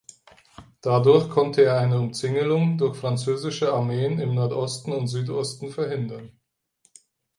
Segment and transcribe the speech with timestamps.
[0.81, 6.31] Dadurch konnte er eine Umzingelung durch französische Armeen im Nordosten und Südosten verhindern.